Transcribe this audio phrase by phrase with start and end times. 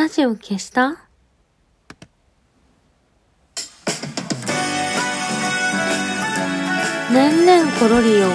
[0.00, 0.96] ラジオ消した？
[7.12, 8.28] 年々ころりよ、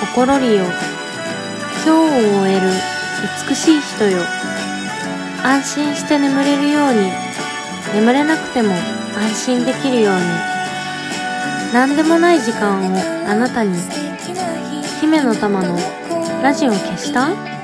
[0.00, 0.62] おころりよ。
[0.62, 1.94] 今日を
[2.42, 2.70] 終える
[3.48, 4.22] 美しい人よ。
[5.42, 7.10] 安心して眠れるように、
[7.96, 8.72] 眠れなくても
[9.16, 10.20] 安心できるように。
[11.74, 12.96] 何でもない時間を
[13.28, 13.76] あなたに。
[15.00, 15.76] 姫の玉の
[16.44, 17.57] ラジオ消した？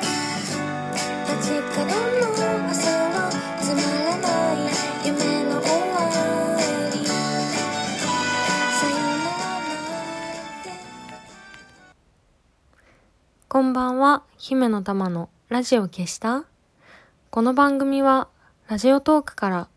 [13.75, 16.45] んばんは、姫の玉のラジオ消した？
[17.31, 18.29] この番組は、
[18.69, 19.69] ラジオトークから、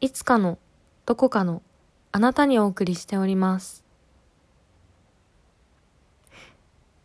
[0.00, 0.56] いつかの、
[1.04, 1.60] どこかの、
[2.10, 3.84] あなたにお送りしております。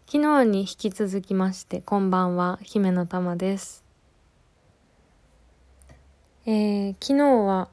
[0.10, 3.84] 昨日に引き続きまして、こんばんは、姫の玉です。
[6.46, 7.68] えー、昨日は、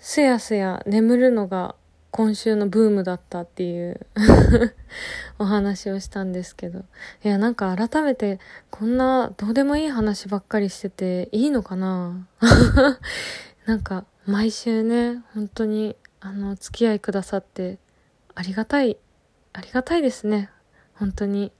[0.00, 1.76] すやすや眠るのが
[2.16, 4.06] 今週のブームだったっていう
[5.40, 6.84] お話をしたんですけど。
[7.24, 8.38] いや、なんか改めて
[8.70, 12.28] こんなどうでもいい話ばっかりしてていいのかな？
[13.66, 17.80] なんか毎週ね、本当にあの、付き合いくださって
[18.36, 18.96] ありがたい、
[19.52, 20.50] ありがたいですね。
[20.94, 21.50] 本当に。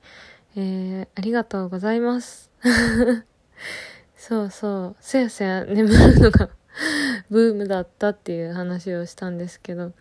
[0.55, 2.49] えー、ありがとうございます。
[4.17, 6.49] そうそう、せやせや眠るのが
[7.29, 9.93] ブームだったっていう話をしたんですけど、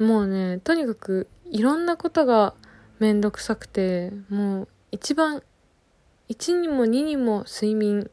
[0.00, 2.54] もうね、とにかくいろんなことが
[3.00, 5.42] めんどくさくて、もう一番、
[6.30, 8.10] 1にも2にも睡眠、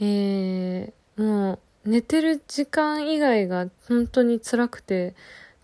[0.00, 5.14] えー、もう寝てる時間以外が本当に辛くて、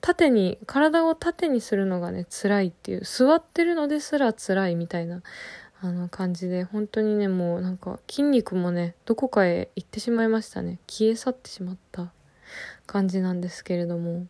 [0.03, 5.23] 縦に、体を縦にするのがね、辛いっていう、座ってるのですら辛いみたいな、
[5.81, 10.81] あの感じで、本当にね、もうなんか筋肉もね、どこかへ行ってしまいましたね。
[10.87, 12.13] 消え去ってしまった
[12.87, 14.27] 感じなんですけれども。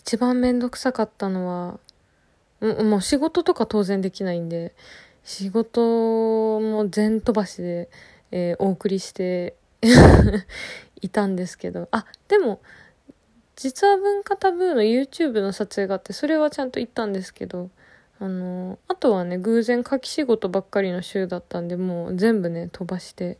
[0.00, 1.78] 一番めんどくさかったのは、
[2.82, 4.74] もう仕事とか当然できないんで、
[5.24, 7.90] 仕事も全飛ばしで、
[8.30, 9.56] えー、お送りして
[11.02, 12.62] いたんですけど、あ、でも、
[13.56, 17.68] 実は文化タブーの YouTube の撮影があって、それはちゃんと行ったんですけど、
[18.18, 23.36] あの、あとはね、偶然書き仕事ばっかりの週だったんで、もう全部ね、飛ばして。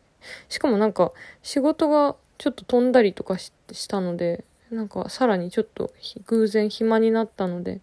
[0.50, 1.12] しかもなんか、
[1.43, 3.50] 仕事がちょっと飛んだりとかし
[3.88, 5.92] たので、なんかさらにちょっと
[6.26, 7.81] 偶然暇になったので、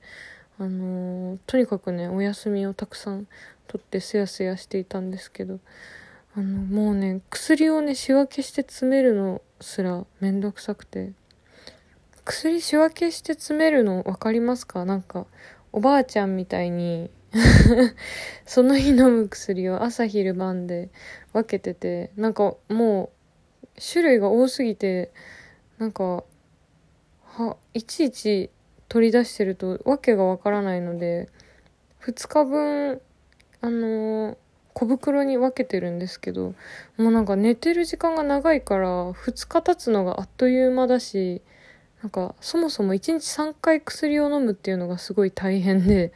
[0.59, 3.27] あのー、とにかくね、お休みをたくさん
[3.67, 5.59] 取ってすやすやしていたんですけど、
[6.35, 11.11] あの、もうね、薬をね、仕分けして詰めるのすらめんどくさくて、
[12.23, 14.85] 薬仕分けして詰めるの分かりますか？
[14.85, 15.25] なんか、
[15.71, 17.11] おばあちゃんみたいに
[18.45, 20.89] その日飲む薬を朝昼晩で
[21.33, 23.11] 分けてて、なんかも
[23.75, 25.11] う、種類が多すぎて、
[25.77, 26.23] なんか、
[27.37, 28.49] は、いちいち
[28.89, 31.29] 取り出してるとわけがわからないので、
[32.01, 33.01] 2日分、
[33.61, 34.37] あのー、
[34.73, 36.55] 小袋に分けてるんですけど、
[36.97, 41.41] もうなんか寝てる時間が長いから、2日経つのがあっという間だし、
[42.01, 46.13] なんかそもそも1日3回薬を飲むっていうのがすごい大変で、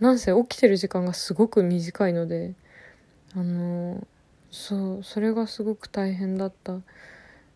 [0.00, 2.54] なんせ起きてる時間がすごく短いので、
[3.34, 4.06] あのー、
[4.50, 6.80] そう、それがすごく大変だった。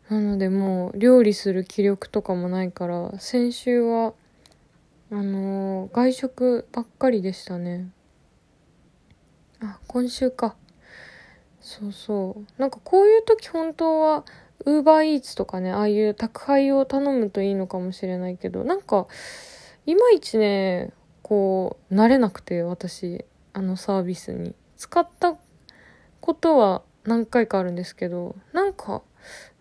[0.08, 4.14] なのでもう料理する気力とかもないから先週は
[5.10, 7.90] あのー、外食ばっかりでしたね。
[9.60, 10.56] あ今週か。
[11.60, 12.60] そうそう。
[12.60, 14.24] なんかこういう時本当は
[14.64, 19.06] ウーバーイーツとかねああいう宅配を頼むといいのかもしれないけどなんか
[19.86, 20.92] いまいちね
[21.22, 24.54] こう慣れなくて私あのサービスに。
[24.82, 25.36] 使った
[26.20, 29.02] ことは何回かあるんですけどなんか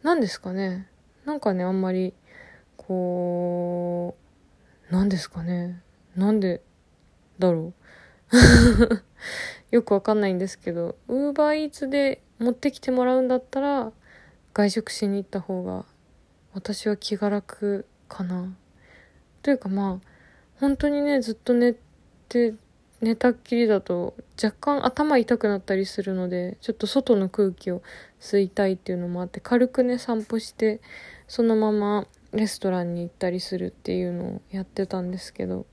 [0.03, 0.87] 何ですかね。
[1.25, 2.13] なんかね、あんまり、
[2.75, 4.15] こ
[4.89, 5.81] う、何ですかね。
[6.15, 6.61] なんで
[7.39, 7.73] だろう。
[9.71, 13.91] よくわかんないんですけど、ウーバーイーツで持ってきてもらうんだったら、
[14.53, 15.85] 外食しに行った方が、
[16.53, 18.55] 私は気が楽かな。
[19.41, 20.07] というかまあ、
[20.59, 21.75] 本当にね、ずっと寝
[22.27, 22.53] て、
[23.01, 27.81] 寝たっきりだと若干頭痛くなったりするのでちょっと外の空気を
[28.19, 30.81] 吸いたいっていうのもあって軽くね散歩して
[31.27, 35.65] そのままレストランに行ったりするっていうのをやってたんですけど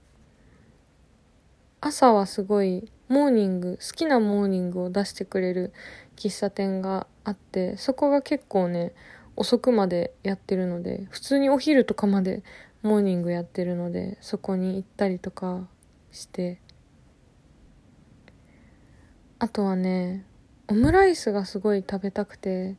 [1.80, 5.72] 朝はすごいモーニング好きなモーニングを出してくれる
[6.16, 8.92] 喫茶店があってそこが結構ね
[9.36, 12.42] 遅くまでやってるので普通にお昼とかまで
[12.82, 15.68] モーニングやってるのでそこに行ったりとか
[16.10, 16.60] して
[19.38, 20.24] あとはね、
[20.66, 22.76] オムライスがすごい食べたくて、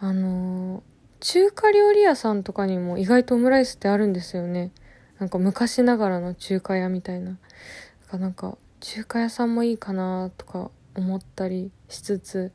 [0.00, 0.82] あの
[1.20, 4.72] 中華料理屋さんとかにも意外とオムライスってあるんですよね。
[5.18, 7.38] なんか昔ながらの中華屋みたいな。
[8.12, 12.52] なんか中華屋さんもいいかなとか思ったりしつつ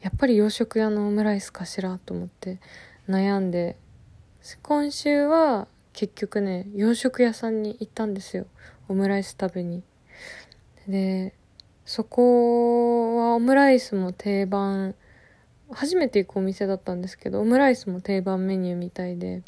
[0.00, 2.60] やっぱり洋食屋のオムライスかしらと思って
[3.08, 3.76] 悩んで
[4.62, 8.46] 今週は結局ね洋食屋さんに行ったんですよ。
[8.88, 9.82] オムライス食べに。
[10.86, 11.34] で
[11.84, 14.94] そこはオムライスも定番。
[15.74, 19.42] 初めて行くお店だったんですけどオムライスも定番メニューみたいで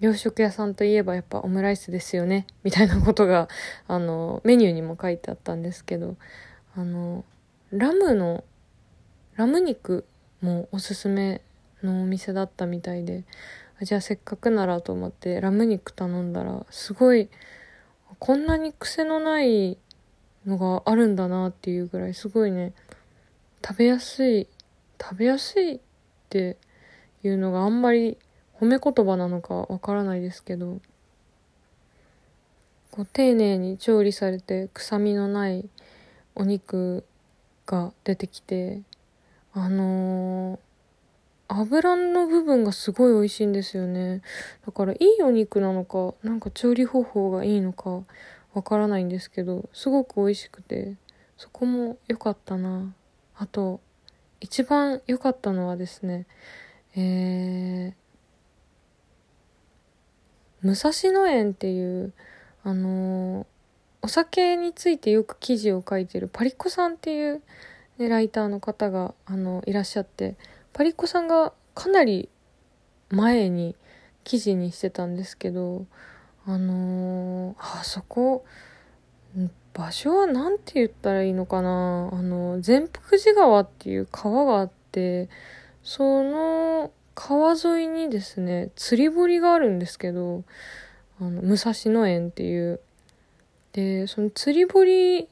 [0.00, 3.48] 洋食屋さんといえばやっぱオムライスですよねみたいなことが
[3.86, 6.16] あのメニューにも書いてあったんですけど
[6.74, 7.24] あの
[7.70, 8.44] ラムの
[9.36, 10.04] ラム肉
[10.40, 11.40] もおすすめ
[11.82, 13.24] のお店だったみたいで
[13.82, 17.28] じゃあせっかくならと思ってラム肉頼んだらすごい
[18.18, 19.78] こんなに癖のない
[20.46, 22.72] のがあるんだなっていうぐらいすごいね
[23.64, 24.48] 食べやすい
[25.00, 25.80] 食べやすいっ
[26.28, 26.56] て
[27.22, 28.18] いうのがあんまり
[28.60, 30.80] 褒め言葉なのかわからないですけど
[32.90, 35.68] こう丁寧に調理されて臭みのない
[36.34, 37.04] お肉
[37.66, 38.82] が出てきて
[39.54, 44.22] あのー、油の部分がすごい美味しいんですよね。
[44.64, 48.02] だからいいお肉なのかなんか調理方法がいいのか
[48.54, 50.96] わからないんですけどすごく美味しくて
[51.36, 52.94] そこも良かったな。
[53.36, 53.80] あと
[54.40, 56.26] 一番良かったのはですね
[56.94, 62.12] えー、武蔵野園っていう
[62.64, 63.46] あのー、
[64.02, 67.42] お酒についてよく記事を書いてるパリッコさんっていう、
[67.98, 70.36] ね、ライターの方があのいらっしゃって
[70.72, 72.28] パリッコさんがかなり
[73.10, 73.74] 前に
[74.24, 75.86] 記事にしてたんですけど
[76.44, 77.21] あのー、
[77.58, 78.44] あそこ。
[79.74, 82.10] 場所は何て言ったらいいのかな。
[82.12, 85.28] あの善福寺川っていう川があって
[85.82, 90.44] その川沿いにですね釣り堀があるんですけど
[91.20, 92.80] あの武蔵野園っていう。
[93.72, 95.28] でその釣り堀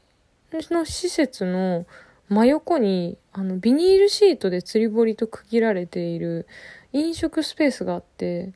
[0.50, 1.84] の施設の
[2.30, 6.46] 真横にあのビニールシートで釣り堀と区切られている
[6.94, 8.52] 飲食スペースがあって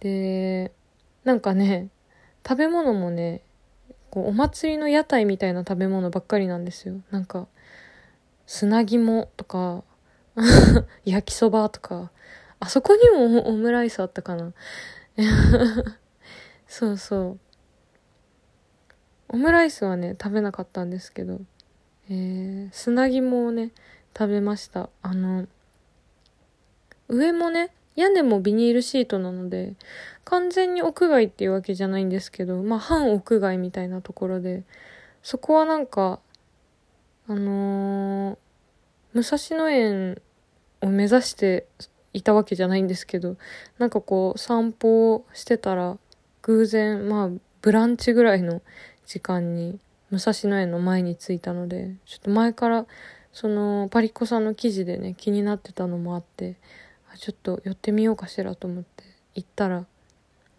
[0.00, 0.72] で
[1.24, 1.88] なんかね、
[2.46, 3.42] 食べ物もね、
[4.10, 7.00] こうお祭りの屋台みたいな食べ物ばっかりなんですよ。
[7.10, 7.46] なんか、
[8.46, 9.84] 砂肝とか、
[11.04, 12.10] 焼きそばとか、
[12.60, 14.52] あそこにも オムライスあったかな。
[16.66, 17.38] そうそう。
[19.28, 21.40] オムライスはね、食べなかったんですけど、
[22.08, 23.72] えー、砂肝をね、
[24.16, 24.90] 食べました。
[25.02, 25.46] あの、
[27.08, 29.74] 上もね、屋根もビニールシートなので、
[30.24, 34.62] 完全に屋外っていうわけじゃないんですけど、まあ半屋外みたいなところで、
[35.22, 36.20] そこはなんか、
[37.28, 38.38] あのー、
[39.14, 40.22] 武蔵野園
[40.80, 41.66] を目指して
[42.12, 43.36] いたわけじゃないんですけど、
[43.78, 45.98] なんかこう散歩をしてたら、
[46.42, 47.30] 偶然、まあ
[47.60, 48.62] ブランチぐらいの
[49.06, 49.78] 時間に
[50.10, 52.86] 武蔵野園の前に着いたので、ちょっと前から
[53.32, 56.56] そのパリッコさんの記事でね、気になってたのもあって、
[57.18, 59.04] ちょっと寄ってみようかしらと思って
[59.34, 59.86] 行ったら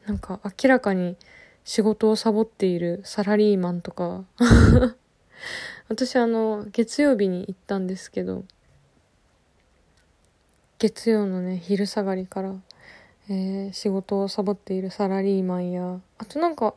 [0.06, 1.18] なんか明らかに
[1.64, 4.26] 仕事をサボっているサラリーマンとか
[5.90, 8.44] 私あの月曜日に行ったんですけど
[10.80, 12.56] 月曜のね昼下がりから、
[13.30, 16.74] えー、仕事をサボっているサラリーマンやあとなんか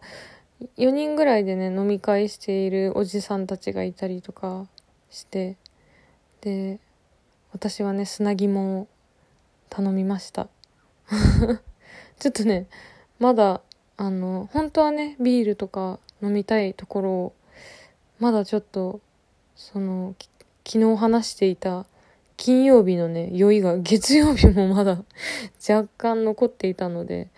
[0.78, 4.66] 4人ぐらいでね飲み会しているおじさんたちがいたりとか
[5.10, 5.56] して
[6.40, 6.78] で
[7.52, 8.88] 私はね砂肝を
[9.70, 10.48] 頼みました。
[12.18, 12.66] ちょっとね
[13.18, 13.60] まだ
[13.96, 17.34] あの本当はねビールとか飲みたいところを
[18.18, 19.00] まだちょっと
[19.54, 20.14] その
[20.66, 21.86] 昨日話していた
[22.36, 25.02] 金曜日のね酔いが月曜日もまだ
[25.68, 27.28] 若干残っていたので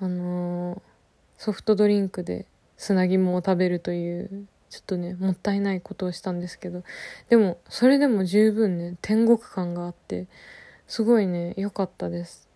[0.00, 0.80] あのー、
[1.36, 6.82] ソフトドリンクで砂肝を食べるというちょっとねもったいないことをしたんですけど
[7.28, 10.26] でもそれでも十分ね天国感があって
[10.88, 11.54] すごいね。
[11.56, 12.48] 良かったです。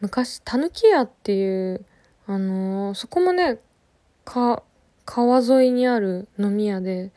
[0.00, 1.84] 昔たぬき屋っていう
[2.26, 3.58] あのー、そこもね
[4.24, 4.62] か
[5.04, 7.12] 川沿いにある飲み屋で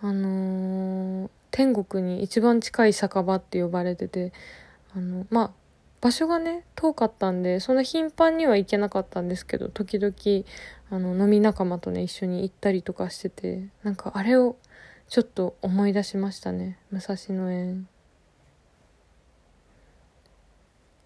[0.00, 4.32] あのー、天国に一番近い酒場って呼ばれてて
[4.94, 5.50] あのまあ
[6.00, 10.14] 場所がね遠かったんでそんな頻繁には行けなかったんですけど時々
[10.90, 14.56] あの飲み仲間とね一緒に行ったりとかしててなんかあれを
[15.08, 16.78] ちょっと思い出しましたね。
[16.90, 17.88] 武蔵野園。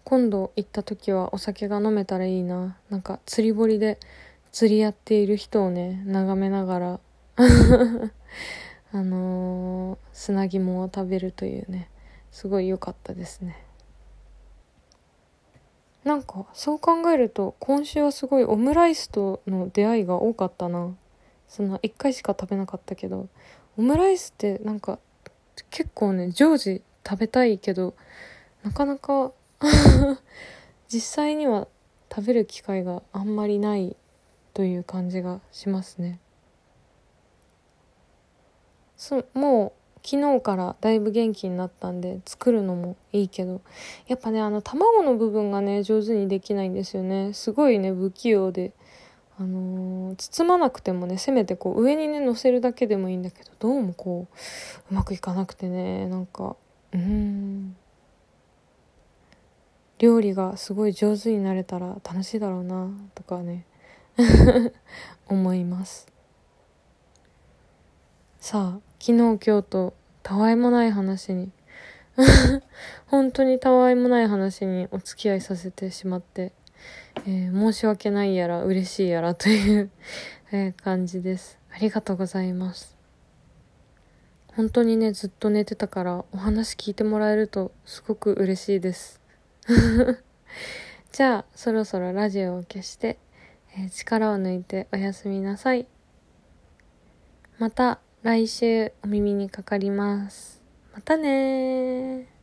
[0.03, 2.77] 今度行った時はお酒が飲めたらいいな。
[2.89, 3.99] なんか釣り堀で
[4.51, 6.99] 釣りやっている人をね眺めながら。
[8.93, 11.89] あのー、砂肝を食べるというね。
[12.31, 13.65] すごい良かったですね。
[16.03, 20.95] なんかそう考えると今週はすごいオムライスとの出会いが多かったな。
[21.47, 23.27] その1回しか食べなかったけど。
[23.77, 24.99] オムライスってなんか
[25.69, 27.95] 結構ね常時食べたいけど
[28.63, 29.31] なかなか
[30.87, 31.67] 実際には
[32.13, 33.95] 食べる機会があんまりない
[34.53, 36.19] という感じがしますね。
[38.97, 43.61] そもう昨日からだいぶ元気になったんで作るのもいいけど
[44.07, 47.33] やっぱねあの卵の部分がね上手にできないんですよね。
[47.33, 48.73] すごいね不器用で。
[49.39, 56.55] あのー、包まなくてもねせめてこう上にね乗せるだけでもいいんだけどどうもこううまくいかなくてねなんか
[56.93, 57.75] うん。
[60.01, 63.67] 料理がすごい上手になれたら楽しいだろうなとかね。
[65.29, 66.07] 思います。
[68.39, 69.93] さあ昨日今日と
[70.23, 71.51] たわいもない話に
[73.05, 76.51] 本当にたわいもない話にお付き合いさせてしまって、
[77.27, 79.91] えー、申し訳ないやら嬉しいやらという
[80.51, 81.59] え、感じです。
[81.71, 82.97] ありがとうございます。
[84.55, 89.20] 本当にねずっと寝てたからお話聞いてもらえるとすごく嬉しいです。
[91.11, 93.17] じゃあそろそろラジオを消して、
[93.75, 95.87] えー、力を抜いておやすみなさい
[97.59, 100.61] また来週お耳にかかります。
[100.93, 102.40] またね